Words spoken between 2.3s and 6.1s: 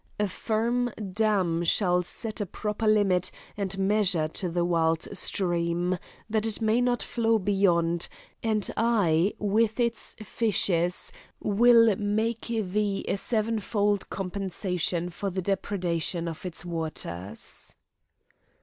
a proper limit and measure to the wild stream,